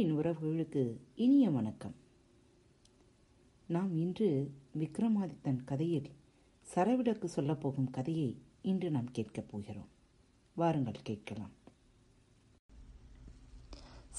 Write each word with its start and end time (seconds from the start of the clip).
அன்பின் 0.00 0.18
உறவுகளுக்கு 0.18 0.96
இனிய 1.14 1.50
வணக்கம். 1.50 1.94
நாம் 3.66 3.96
இன்று 3.96 4.50
விக்ரமாதித்தன் 4.78 5.64
கதையில் 5.64 6.10
சரவிடக்கு 6.74 7.28
சொல்லப்போகும் 7.36 7.90
கதையை 7.90 8.42
இன்று 8.62 8.90
நாம் 8.90 9.10
கேட்கப் 9.10 9.48
போகிறோம். 9.50 9.88
வாருங்கள் 10.54 10.94
கேட்கலாம். 11.02 11.50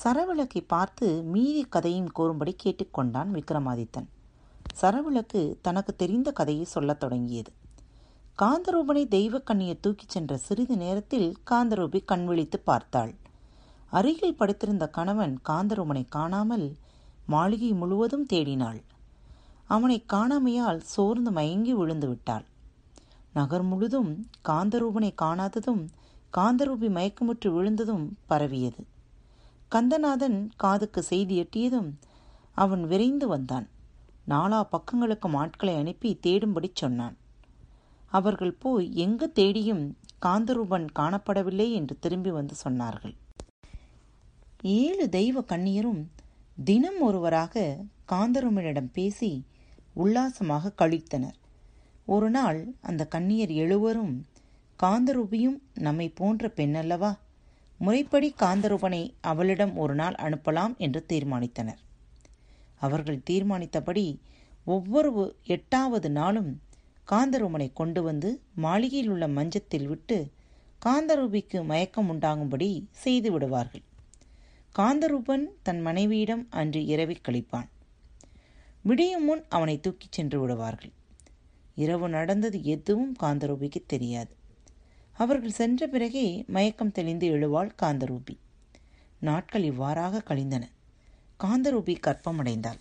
சரவிளக்கை 0.03 0.61
பார்த்து 0.67 1.23
மீதி 1.23 1.63
கதையும் 1.63 2.11
கூறும்படி 2.11 2.55
கேட்டுக்கொண்டான் 2.63 3.31
விக்ரமாதித்தன். 3.31 4.07
சரவிளக்கு 4.81 5.55
தனக்கு 5.61 5.95
தெரிந்த 5.95 6.31
கதையை 6.31 6.63
சொல்லத் 6.63 6.99
தொடங்கியது. 6.99 7.51
காந்தரூபனை 8.41 9.07
தெய்வ 9.07 9.39
கண்ணியை 9.39 9.79
தூக்கிச் 9.79 10.09
சென்ற 10.09 10.37
சிறிது 10.37 10.77
நேரத்தில் 10.77 11.35
காந்தரூபி 11.51 12.05
கண்விழித்து 12.05 12.59
பார்த்தாள். 12.59 13.20
அருகில் 13.91 14.37
படுத்திருந்த 14.37 14.85
கணவன் 14.87 15.33
காந்தருமனை 15.49 16.03
காணாமல் 16.09 16.67
மாளிகை 17.25 17.71
முழுவதும் 17.73 18.25
தேடினாள். 18.33 18.79
அவனை 19.67 20.05
காணாமையால் 20.13 20.79
சோர்ந்து 20.83 21.31
மயங்கி 21.31 21.73
விழுந்து 21.73 22.07
விட்டாள். 22.07 22.45
நகர் 23.33 23.63
முழுதும் 23.63 24.11
காந்தரூபனை 24.49 25.11
காணாததும் 25.21 25.83
காந்தரூபி 26.37 26.89
மயக்கமுற்று 26.97 27.49
விழுந்ததும் 27.53 28.05
பரவியது. 28.25 28.81
கந்தநாதன் 29.69 30.49
காதுக்கு 30.57 31.01
செய்தி 31.03 31.35
எட்டியதும் 31.43 31.89
அவன் 32.53 32.83
விரைந்து 32.87 33.27
வந்தான். 33.27 33.67
நாலா 34.27 34.59
பக்கங்களுக்கும் 34.71 35.35
ஆட்களை 35.35 35.75
அனுப்பி 35.75 36.19
தேடும்படி 36.27 36.69
சொன்னான். 36.73 37.15
அவர்கள் 38.07 38.53
போய் 38.59 38.87
எங்கு 38.95 39.31
தேடியும் 39.31 39.83
காந்தரூபன் 40.25 40.87
காணப்படவில்லை 40.99 41.67
என்று 41.71 41.95
திரும்பி 41.99 42.31
வந்து 42.31 42.55
சொன்னார்கள். 42.63 43.15
ஏழு 44.63 45.09
தெய்வ 45.09 45.41
கண்ணியரும் 45.41 46.05
தினம் 46.63 46.99
ஒருவராக 46.99 47.77
காந்தருமனிடம் 48.11 48.89
பேசி 48.93 49.45
உல்லாசமாக 49.93 50.73
கழித்தனர். 50.77 51.37
ஒரு 52.05 52.29
நாள் 52.29 52.73
அந்த 52.81 53.07
கண்ணியர் 53.15 53.53
எழுவரும் 53.55 54.25
காந்தரூபியும் 54.79 55.57
நம்மை 55.73 56.09
போன்ற 56.09 56.53
பெண்ணல்லவா? 56.55 57.17
முறைப்படி 57.77 58.35
காந்தரூபனை 58.39 59.13
அவளிடம் 59.21 59.75
ஒரு 59.75 59.95
நாள் 59.95 60.13
அனுப்பலாம் 60.13 60.77
என்று 60.77 61.05
தீர்மானித்தனர். 61.09 61.81
அவர்கள் 62.79 63.23
தீர்மானித்தபடி 63.29 64.19
ஒவ்வொரு 64.65 65.37
எட்டாவது 65.43 66.11
நாளும் 66.11 66.61
காந்தரூபனை 67.11 67.73
கொண்டு 67.73 68.03
வந்து 68.03 68.41
மாளிகையில் 68.55 69.09
உள்ள 69.09 69.27
மஞ்சத்தில் 69.27 69.87
விட்டு 69.87 70.31
காந்தரூபிக்கு 70.85 71.65
மயக்கம் 71.65 72.09
உண்டாகும்படி 72.09 72.87
செய்து 72.91 73.31
விடுவார்கள். 73.31 73.83
காந்தரூபன் 74.79 75.43
தன் 75.63 75.81
மனைவியிடம் 75.81 76.47
அன்று 76.49 76.81
இரவி 76.81 77.15
கழிப்பான். 77.21 77.67
விடியும் 78.81 79.25
முன் 79.25 79.45
அவனை 79.49 79.79
தூக்கிச் 79.79 80.11
சென்று 80.11 80.39
விடுவார்கள். 80.39 80.91
இரவு 81.75 82.09
நடந்தது 82.09 82.63
எதுவும் 82.63 83.15
காந்தரூபிக்கு 83.19 83.81
தெரியாது. 83.85 84.29
அவர்கள் 85.11 85.51
சென்ற 85.51 85.87
பிறகே 85.87 86.43
மயக்கம் 86.47 86.91
தெளிந்து 86.91 87.27
எழுவாள் 87.27 87.75
காந்தரூபி. 87.81 88.37
நாட்கள் 89.19 89.63
இவ்வாறாக 89.63 90.19
கழிந்தன. 90.19 90.69
காந்தரூபி 91.43 91.95
கர்ப்பமடைந்தாள் 92.07 92.79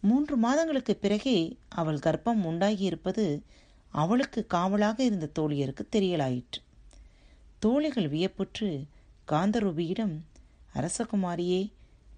மூன்று 0.00 0.36
மாதங்களுக்கு 0.36 0.96
பிறகே 0.96 1.56
அவள் 1.68 1.98
கர்ப்பம் 1.98 2.42
உண்டாகியிருப்பது 2.42 3.42
அவளுக்கு 3.88 4.46
காவலாக 4.46 5.02
இருந்த 5.02 5.30
தோழியருக்கு 5.38 5.86
தெரியலாயிற்று. 5.92 6.60
தோழிகள் 7.58 8.08
வியப்புற்று 8.08 8.84
காந்தரூபியிடம் 9.28 10.14
அரசகுமாரியே 10.74 11.72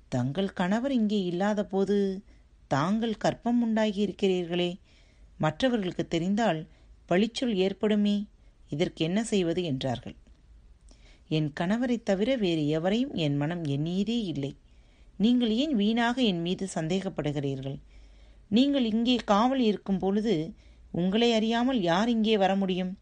தங்கள் 0.08 0.52
கணவர் 0.52 0.92
இங்கே 0.92 1.22
இல்லாத 1.22 1.64
போது 1.64 2.22
தாங்கள் 2.68 3.16
கற்பம் 3.16 3.60
உண்டாகி 3.62 4.06
இருக்கிறீர்களே 4.06 4.80
மற்றவர்களுக்கு 5.38 6.08
தெரிந்தால் 6.08 6.66
பழிச்சொல் 7.08 7.54
ஏற்படுமே 7.54 8.26
இதற்கு 8.68 9.04
என்ன 9.04 9.24
செய்வது 9.24 9.62
என்றார்கள். 9.62 10.14
என் 11.28 11.52
கணவரைத் 11.60 12.02
தவிர 12.02 12.36
வேறு 12.36 12.68
எவரையும் 12.68 13.14
என் 13.14 13.36
மனம் 13.36 13.64
எண்ணியதே 13.64 14.18
இல்லை. 14.24 14.56
நீங்கள் 15.16 15.50
ஏன் 15.50 15.74
வீணாக 15.74 16.22
என் 16.22 16.40
மீது 16.40 16.68
சந்தேகப்படுகிறீர்கள்? 16.74 17.78
நீங்கள் 18.48 18.84
இங்கே 18.84 19.16
காவல் 19.16 19.60
இருக்கும் 19.60 19.98
பொழுது 19.98 20.54
உங்களை 20.92 21.32
அறியாமல் 21.32 21.80
யார் 21.80 22.08
இங்கே 22.08 22.36
வர 22.36 22.56
முடியும்? 22.56 22.98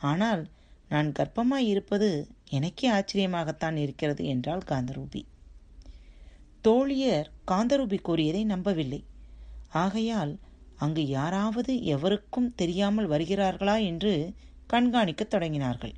ஆனால் 0.00 0.48
நான் 0.88 1.12
கர்ப்பமாய் 1.12 1.66
இருப்பது 1.66 2.28
எனக்கே 2.50 2.92
ஆச்சரியமாகத்தான் 2.92 3.74
இருக்கிறது 3.74 4.24
என்றாள் 4.24 4.60
காந்தரூபி. 4.66 5.24
தோழியர் 6.64 7.30
காந்தரூபி 7.50 8.00
கூறியதை 8.00 8.44
நம்பவில்லை. 8.44 9.04
ஆகையால் 9.70 10.38
அங்கு 10.76 11.08
யாராவது 11.08 11.82
எவருக்கும் 11.84 12.54
தெரியாமல் 12.54 13.08
வருகிறார்களா 13.08 13.84
என்று 13.84 14.34
கண்காணிக்கத் 14.72 15.32
தொடங்கினார்கள். 15.34 15.94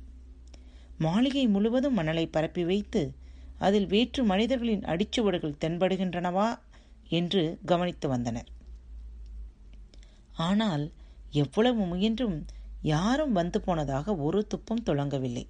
மாளிகை 0.97 1.47
முழுவதும் 1.47 1.93
மணலை 1.93 2.27
பரப்பி 2.27 2.63
வைத்து 2.63 3.13
அதில் 3.57 3.87
வேற்று 3.87 4.23
மனிதர்களின் 4.23 4.81
அடிச்சுவடுகள் 4.81 5.59
தென்படுகின்றனவா 5.59 6.59
என்று 7.09 7.59
கவனித்து 7.65 8.07
வந்தனர். 8.09 8.49
ஆனால் 10.33 10.91
எவ்வளவு 11.33 11.85
முயன்றும் 11.85 12.45
யாரும் 12.81 13.31
வந்து 13.31 13.61
போனதாக 13.61 14.15
ஒரு 14.15 14.47
துப்பும் 14.53 14.85
துளங்கவில்லை 14.85 15.45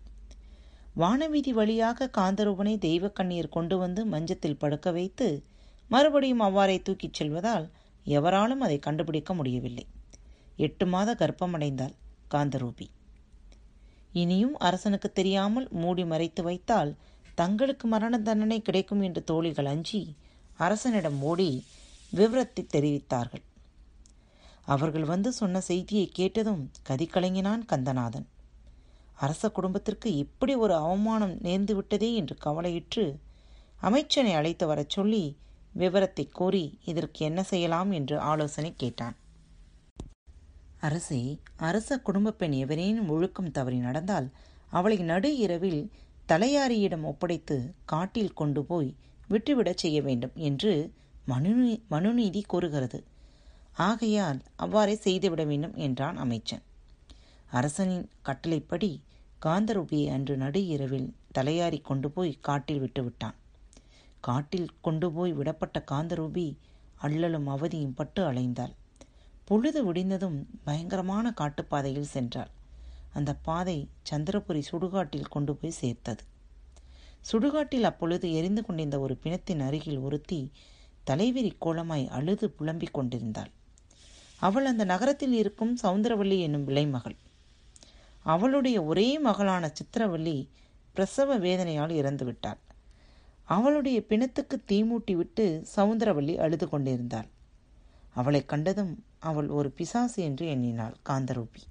வானவீதி 1.02 1.52
வழியாக 1.54 2.08
காந்தரூபனை 2.18 2.78
தெய்வ 2.78 3.08
கண்ணீர் 3.10 3.50
கொண்டு 3.50 3.76
வந்து 3.78 4.02
மஞ்சத்தில் 4.06 4.58
படுக்க 4.58 4.92
வைத்து 4.92 5.28
மறுபடியும் 5.90 6.40
அவ்வாறே 6.40 6.78
தூக்கிச் 6.78 7.14
செல்வதால் 7.14 7.68
எவராலும் 8.06 8.60
அதை 8.60 8.78
கண்டுபிடிக்க 8.80 9.34
முடியவில்லை. 9.34 9.86
எட்டு 10.58 10.86
மாத 10.86 11.10
கர்ப்பமடைந்தாள் 11.14 11.94
காந்தரூபி. 12.32 12.88
இனியும் 14.14 14.56
அரசனுக்கு 14.58 15.12
தெரியாமல் 15.12 15.68
மூடி 15.72 16.04
மறைத்து 16.04 16.44
வைத்தால் 16.44 16.92
தங்களுக்கு 17.36 17.88
மரண 17.88 18.18
தண்டனை 18.20 18.60
கிடைக்கும் 18.62 19.02
என்று 19.02 19.24
தோழிகள் 19.24 19.66
அஞ்சி 19.66 20.02
அரசனிடம் 20.58 21.22
ஓடி 21.22 21.50
விவரத்தை 22.14 22.66
தெரிவித்தார்கள். 22.66 23.46
அவர்கள் 24.66 25.04
வந்து 25.04 25.32
சொன்ன 25.32 25.62
செய்தியை 25.62 26.08
கேட்டதும் 26.12 26.64
கதிகலங்கினான் 26.90 27.64
கந்தநாதன். 27.66 28.28
அரச 29.20 29.50
குடும்பத்திற்கு 29.50 30.10
இப்படி 30.16 30.56
ஒரு 30.56 30.76
அவமானம் 30.76 31.36
நேர்ந்து 31.38 31.72
விட்டதே 31.72 32.10
என்று 32.14 32.36
கவலையிட்டு 32.46 33.04
அமைச்சனை 33.80 34.34
அழைத்து 34.34 34.66
வரச் 34.68 34.90
சொல்லி 34.90 35.24
விவரத்தை 35.74 36.26
கூறி 36.30 36.64
இதற்கு 36.86 37.26
என்ன 37.26 37.44
செய்யலாம் 37.44 37.92
என்று 37.92 38.16
ஆலோசனை 38.20 38.74
கேட்டான். 38.76 39.16
அரசே 40.80 41.22
அரச 41.58 41.98
குடும்ப 42.00 42.32
பெண் 42.32 42.52
எவரேனும் 42.52 43.10
ஒழுக்கம் 43.10 43.52
தவறி 43.52 43.78
நடந்தால் 43.78 44.28
அவளை 44.70 44.98
நடு 44.98 45.38
இரவில் 45.38 45.82
தலையாரியிடம் 46.28 47.04
ஒப்படைத்து 47.04 47.58
காட்டில் 47.86 48.34
கொண்டு 48.34 48.64
போய் 48.64 48.90
விட்டுவிடச் 49.28 49.78
செய்ய 49.78 50.02
வேண்டும் 50.02 50.36
என்று 50.50 50.74
மனு 51.26 51.54
மனுநீதி 51.90 52.42
கூறுகிறது. 52.48 53.00
ஆகையால் 53.74 54.40
அவ்வாறே 54.56 54.96
செய்துவிட 54.96 55.44
வேண்டும் 55.44 55.76
என்றான் 55.76 56.18
அமைச்சன். 56.18 56.64
அரசனின் 57.52 58.10
கட்டளைப்படி 58.22 59.02
காந்தரூபியை 59.46 60.12
அன்று 60.12 60.38
நடு 60.38 60.66
இரவில் 60.66 61.14
தலையாரி 61.36 61.82
கொண்டு 61.82 62.12
போய் 62.12 62.38
காட்டில் 62.42 62.82
விட்டுவிட்டான் 62.82 63.38
காட்டில் 64.22 64.70
கொண்டு 64.82 65.12
போய் 65.12 65.34
விடப்பட்ட 65.34 65.84
காந்தரூபி 65.92 66.58
அள்ளலும் 67.02 67.46
அவதியும் 67.46 67.94
பட்டு 67.94 68.32
அலைந்தாள். 68.32 68.74
பொழுது 69.46 69.94
விடிந்ததும் 69.94 70.48
பயங்கரமான 70.64 71.34
காட்டுப்பாதையில் 71.34 72.12
சென்றாள். 72.14 72.52
அந்த 73.14 73.34
பாதை 73.34 73.88
சந்திரபுரி 74.10 74.62
சுடுகாட்டில் 74.72 75.30
கொண்டு 75.30 75.56
போய் 75.56 75.72
சேர்த்தது. 75.72 76.24
சுடுகாட்டில் 77.32 77.84
அப்பொழுது 77.84 78.34
எரிந்து 78.34 78.66
கொண்டிருந்த 78.66 79.00
ஒரு 79.00 79.18
பிணத்தின் 79.24 79.60
அருகில் 79.60 79.98
ஒருத்தி 79.98 80.52
தலைவிரி 81.08 81.52
கோலமாய் 81.62 82.08
அழுது 82.08 82.50
புலம்பிக் 82.50 82.94
கொண்டிருந்தாள். 82.94 83.52
அவள் 84.38 84.66
அந்த 84.66 84.84
நகரத்தில் 84.84 85.34
இருக்கும் 85.34 85.78
சவுந்தரவல்லி 85.84 86.40
என்னும் 86.40 86.64
விளைமகள் 86.64 87.18
அவளுடைய 88.32 88.78
ஒரே 88.84 89.10
மகளான 89.20 89.66
சித்திரவல்லி 89.74 90.38
பிரசவ 90.96 91.38
வேதனையால் 91.38 91.94
இறந்துவிட்டாள் 91.96 92.60
அவளுடைய 93.48 94.00
பிணத்துக்கு 94.10 94.56
தீமூட்டி 94.68 95.14
விட்டு 95.16 95.46
சவுந்தரவல்லி 95.76 96.36
அழுது 96.38 96.66
கொண்டிருந்தாள். 96.70 97.30
அவளை 98.14 98.42
கண்டதும் 98.46 98.94
அவள் 99.20 99.50
ஒரு 99.50 99.70
பிசாசு 99.72 100.20
என்று 100.24 100.46
எண்ணினாள் 100.48 100.96
காந்தரூபி. 101.10 101.62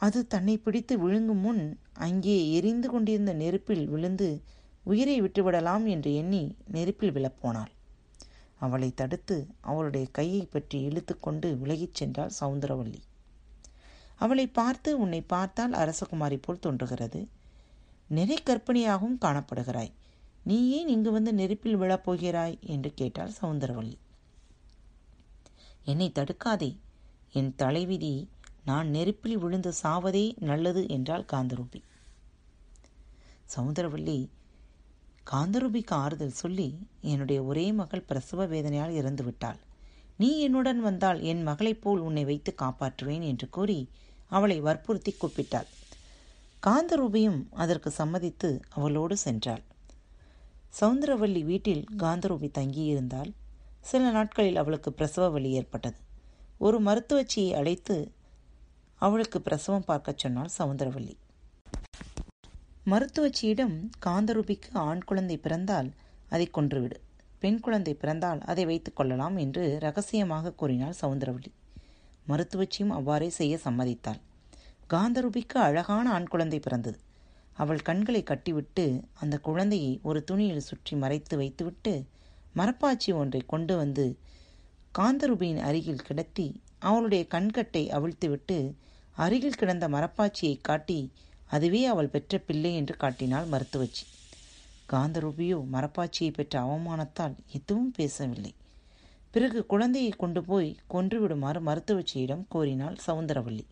அது 0.00 0.20
தன்னை 0.26 0.54
பிடித்து 0.58 0.94
விழுங்கும் 0.98 1.40
முன் 1.40 1.62
அங்கே 1.98 2.36
எரிந்து 2.52 2.88
கொண்டிருந்த 2.88 3.32
நெருப்பில் 3.32 3.84
விழுந்து 3.88 4.28
உயிரை 4.84 5.16
விட்டுவிடலாம் 5.20 5.84
என்று 5.86 6.10
எண்ணி 6.14 6.42
நெருப்பில் 6.66 7.14
விழப்போனாள் 7.14 7.72
அவளை 8.58 8.90
தடுத்து 8.94 9.36
அவளுடைய 9.60 10.06
கையை 10.10 10.42
பற்றி 10.46 10.78
இழுத்துக்கொண்டு 10.88 11.48
விலகிச் 11.58 11.96
சென்றாள் 11.98 12.36
சவுந்தரவல்லி 12.40 13.00
அவளை 14.16 14.46
பார்த்து 14.46 14.98
உன்னை 14.98 15.20
பார்த்தால் 15.20 15.72
அரசகுமாரி 15.72 16.38
போல் 16.42 16.58
தோன்றுகிறது. 16.58 17.28
நிறை 18.08 18.38
கற்பனையாகவும் 18.42 19.18
காணப்படுகிறாய். 19.20 19.92
நீ 20.42 20.70
ஏன் 20.70 20.88
இங்கு 20.88 21.10
வந்து 21.12 21.34
நெருப்பில் 21.34 21.76
விழப் 21.76 22.04
போகிறாய் 22.04 22.58
என்று 22.60 22.94
கேட்டாள் 22.94 23.32
சவுந்தரவள்ளி. 23.42 23.98
என்னை 25.84 26.12
தடுக்காதே. 26.14 26.78
என் 27.32 27.54
தலைவிதி 27.56 28.28
நான் 28.64 28.88
நெருப்பில் 28.88 29.38
விழுந்து 29.38 29.72
சாவதே 29.82 30.38
நல்லது 30.38 30.88
என்றாள் 30.88 31.24
காந்தரூபி. 31.32 31.82
சவுந்தரவள்ளி 33.56 34.28
காந்தரூபிக்கு 35.30 35.90
ஆறுதல் 35.90 36.30
சொல்லி 36.30 36.86
என்னுடைய 37.00 37.42
ஒரே 37.42 37.72
மகள் 37.72 38.02
பிரசவ 38.02 38.46
வேதனையால் 38.46 38.90
இறந்து 38.90 39.24
விட்டாள் 39.24 39.58
நீ 40.16 40.40
என்னுடன் 40.40 40.80
வந்தால் 40.80 41.22
என் 41.22 41.42
மகளைப் 41.42 41.82
போல் 41.82 41.98
உன்னை 41.98 42.24
வைத்து 42.24 42.54
காப்பாற்றுவேன் 42.58 43.22
என்று 43.22 43.48
கூறி 43.48 43.90
அவளை 44.26 44.60
வற்புறுத்தி 44.60 45.14
கூப்பிட்டாள். 45.20 45.66
காந்தரூபியும் 46.66 47.46
அதற்கு 47.50 47.90
சம்மதித்து 47.90 48.60
அவளோடு 48.68 49.16
சென்றாள். 49.24 49.62
சவுந்தரவல்லி 50.80 51.44
வீட்டில் 51.44 51.84
காந்தரூபி 51.96 52.50
தங்கியிருந்தால் 52.50 53.32
சில 53.80 54.10
நாட்களில் 54.10 54.56
அவளுக்கு 54.56 54.92
பிரசவ 54.92 55.28
வலி 55.28 55.50
ஏற்பட்டது. 55.50 55.96
ஒரு 56.58 56.82
மருத்துவச்சியை 56.82 57.52
அழைத்து 57.52 58.12
அவளுக்கு 58.94 59.40
பிரசவம் 59.40 59.84
பார்க்கச் 59.84 60.18
சொன்னாள் 60.18 60.50
சவுந்தரவல்லி. 60.58 61.16
மருத்துவச்சியிடம் 62.86 63.90
காந்தரூபிக்கு 64.06 64.72
ஆண் 64.72 65.04
குழந்தை 65.04 65.36
பிறந்தால் 65.36 65.92
அதை 66.28 66.50
கொன்றுவிடு. 66.54 66.98
பெண் 67.38 67.60
குழந்தை 67.60 67.94
பிறந்தால் 67.94 68.40
அதை 68.40 68.64
வைத்துக் 68.64 68.96
கொள்ளலாம் 68.96 69.36
என்று 69.36 69.78
ரகசியமாக 69.78 70.52
கூறினாள் 70.52 71.00
சவுந்தரவள்ளி. 71.00 71.50
மருத்துவச்சியும் 72.28 72.94
அவ்வாறே 72.98 73.28
செய்ய 73.30 73.58
சம்மதித்தாள். 73.64 74.20
காந்தரூபிக்கு 74.90 75.58
அழகான 75.58 76.06
ஆண் 76.10 76.26
குழந்தை 76.26 76.58
பிறந்தது. 76.60 76.98
அவள் 77.56 77.82
கண்களை 77.82 78.22
கட்டிவிட்டு 78.22 78.84
அந்த 79.14 79.38
குழந்தையை 79.38 80.00
ஒரு 80.02 80.24
துணியில் 80.24 80.60
சுற்றி 80.60 80.96
மறைத்து 80.96 81.36
வைத்துவிட்டு 81.36 81.94
மரப்பாச்சி 82.56 83.10
ஒன்றை 83.14 83.40
கொண்டு 83.46 83.76
வந்து 83.76 84.06
காந்தரூபியின் 84.94 85.60
அருகில் 85.60 86.04
கிடத்தி 86.04 86.46
அவளுடைய 86.78 87.22
கண்கட்டை 87.26 87.82
அவிழ்த்துவிட்டு 87.88 88.58
அருகில் 89.16 89.58
கிடந்த 89.60 89.88
மரப்பாச்சியை 89.88 90.56
காட்டி 90.60 91.00
அதுவே 91.46 91.86
அவள் 91.86 92.08
பெற்ற 92.08 92.38
பிள்ளை 92.38 92.74
என்று 92.74 92.96
காட்டினாள் 92.96 93.46
மருத்துவச்சி. 93.46 94.04
காந்தரூபியோ 94.92 95.58
மரப்பாச்சியை 95.72 96.32
பெற்ற 96.32 96.60
அவமானத்தால் 96.60 97.34
எதுவும் 97.52 97.92
பேசவில்லை. 97.96 98.54
பிறகு 99.30 99.66
குழந்தையை 99.66 100.10
கொண்டு 100.10 100.44
போய் 100.44 100.76
கொன்றுவிடுமாறு 100.90 101.60
மருத்துவச்சியிடம் 101.60 102.44
கோரினாள் 102.54 102.96
சவுந்தரவல்லி 103.06 103.64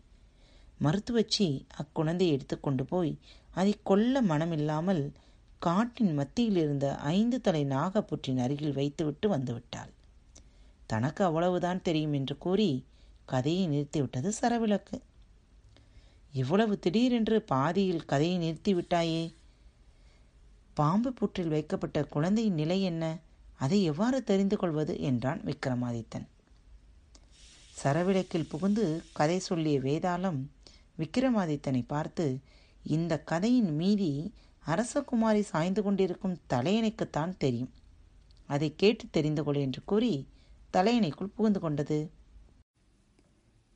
மருத்துவச்சி 0.81 1.65
அக்குழந்தையை 1.81 2.31
எடுத்துக்கொண்டு 2.31 2.85
போய் 2.85 3.17
அதை 3.53 3.73
கொல்ல 3.83 4.21
மனமில்லாமல் 4.21 5.11
காட்டின் 5.59 6.13
மத்தியில் 6.13 6.55
இருந்த 6.55 6.95
ஐந்து 6.95 7.41
தலை 7.41 7.65
நாகப்புற்றின் 7.65 8.37
அருகில் 8.37 8.73
வைத்துவிட்டு 8.73 9.29
வந்துவிட்டாள். 9.29 9.91
தனக்கு 10.87 11.23
அவ்வளவுதான் 11.23 11.81
தெரியும் 11.81 12.13
என்று 12.13 12.37
கூறி 12.37 12.85
கதையை 13.25 13.63
நிறுத்திவிட்டது 13.67 14.31
சரவிளக்கு. 14.41 14.97
இவ்வளவு 16.33 16.79
திடீரென்று 16.79 17.41
பாதியில் 17.41 18.05
கதையை 18.05 18.37
நிறுத்திவிட்டாயே? 18.37 19.23
பாம்பு 20.77 21.13
புற்றில் 21.13 21.47
வைக்கப்பட்ட 21.47 22.03
குழந்தையின் 22.03 22.53
நிலை 22.53 22.81
என்ன? 22.81 23.03
அதை 23.55 23.83
எவ்வாறு 23.83 24.23
தெரிந்து 24.23 24.57
கொள்வது? 24.57 24.93
என்றான் 24.99 25.41
விக்ரமாதித்தன் 25.41 26.25
சரவிளக்கில் 27.83 28.49
புகுந்து 28.49 28.85
கதை 29.13 29.37
சொல்லிய 29.39 29.79
வேதாளம் 29.79 30.39
விக்ரமாதித்தனை 30.97 31.81
பார்த்து 31.87 32.25
இந்த 32.85 33.13
கதையின் 33.23 33.71
மீதி 33.75 34.11
அரசகுமாரி 34.67 35.41
சாய்ந்து 35.41 35.83
கொண்டிருக்கும் 35.83 36.37
தலையணைக்குத்தான் 36.49 37.33
தெரியும். 37.37 37.71
அதை 38.49 38.69
கேட்டு 38.75 39.05
தெரிந்து 39.11 39.43
கொள் 39.43 39.55
என்று 39.55 39.81
கூறி 39.85 40.13
தலையணைக்குள் 40.73 41.33
புகுந்து 41.35 41.59
கொண்டது. 41.59 41.99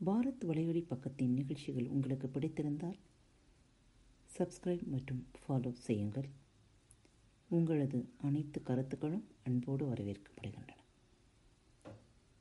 பாரத் 0.06 0.44
வலையொலி 0.48 0.84
பக்கத்தின் 0.92 1.34
நிகழ்ச்சிகள் 1.40 1.88
உங்களுக்கு 1.88 2.28
பிடித்திருந்தால் 2.28 3.00
சப்ஸ்கிரைப் 4.38 4.86
மற்றும் 4.88 5.28
ஃபாலோ 5.42 5.72
செய்யுங்கள். 5.88 6.30
உங்களது 7.50 8.10
அனைத்து 8.18 8.62
கருத்துக்களும் 8.62 9.28
அன்போடு 9.44 9.86
வரவேற்கப்படுகின்றன. 9.86 10.70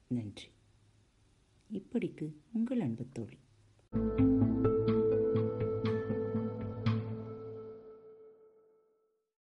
நன்றி. 0.07 0.49
இப்படிக்கு 1.73 2.35
உங்கள் 2.53 2.81
அன்பு 2.81 3.07
தோழி. 3.13 3.39